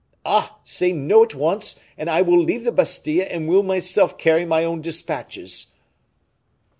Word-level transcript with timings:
"Ah! 0.25 0.59
say 0.63 0.93
'no' 0.93 1.21
at 1.23 1.35
once, 1.35 1.75
and 1.95 2.09
I 2.09 2.23
will 2.23 2.41
leave 2.41 2.63
the 2.63 2.71
Bastile 2.71 3.23
and 3.29 3.47
will 3.47 3.61
myself 3.61 4.17
carry 4.17 4.45
my 4.45 4.63
own 4.63 4.81
dispatches." 4.81 5.67